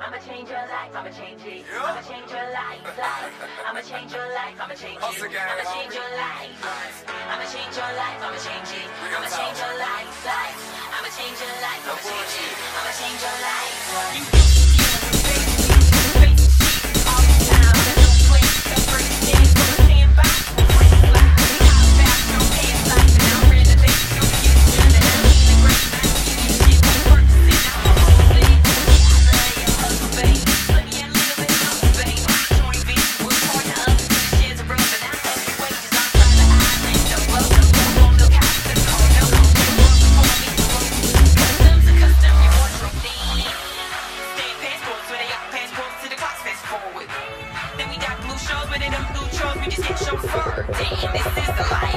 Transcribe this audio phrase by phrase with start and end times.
[0.00, 1.64] I'ma change your life, I'ma change it.
[1.76, 3.34] I'ma change your life, life.
[3.68, 5.04] I'ma change your life, I'ma change it.
[5.04, 6.56] I'ma change your life.
[7.28, 8.88] I'ma change your life, I'ma change it.
[9.12, 10.56] I'ma change your life, life.
[10.96, 12.54] I'ma change your life, I'ma change it.
[12.80, 13.69] I'ma change your life.
[50.00, 51.89] Damn, this is the life.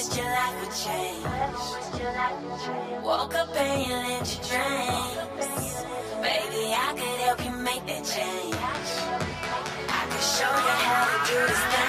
[0.00, 1.24] Wished your life would change?
[3.04, 5.84] Woke up and you let your dreams.
[6.22, 8.54] Baby, I could help you make that change.
[9.88, 11.79] I could show you how to do this